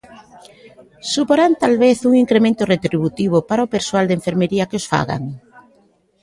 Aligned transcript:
¿Suporán 1.13 1.51
talvez 1.63 1.97
un 2.07 2.13
incremento 2.23 2.63
retributivo 2.73 3.37
para 3.49 3.65
o 3.65 3.71
persoal 3.75 4.05
de 4.07 4.17
enfermería 4.19 4.67
que 4.69 4.79
os 4.81 4.89
fagan? 4.91 5.23